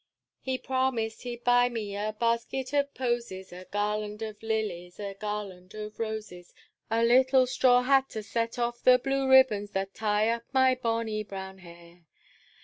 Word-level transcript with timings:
"He 0.39 0.57
promised 0.57 1.21
he'd 1.21 1.43
buy 1.43 1.69
me 1.69 1.95
a 1.95 2.15
basket 2.19 2.73
of 2.73 2.91
posies, 2.95 3.53
A 3.53 3.65
garland 3.69 4.23
of 4.23 4.41
lilies, 4.41 4.99
a 4.99 5.13
garland 5.13 5.75
of 5.75 5.99
roses, 5.99 6.55
A 6.89 7.03
little 7.03 7.45
straw 7.45 7.83
hat 7.83 8.09
to 8.09 8.23
set 8.23 8.57
off 8.57 8.81
the 8.81 8.97
blue 8.97 9.29
ribbons 9.29 9.73
That 9.73 9.93
tie 9.93 10.27
up 10.31 10.45
my 10.51 10.73
bonny 10.73 11.23
brown 11.23 11.59
hair. 11.59 12.05